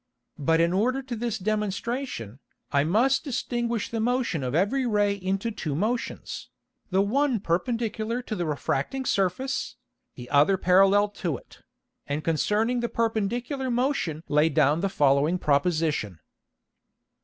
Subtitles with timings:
[0.45, 2.39] _But in order to this Demonstration,
[2.71, 6.49] I must distinguish the Motion of every Ray into two Motions,
[6.89, 9.75] the one perpendicular to the refracting Surface,
[10.15, 11.59] the other parallel to it,
[12.07, 16.19] and concerning the perpendicular Motion lay down the following Proposition.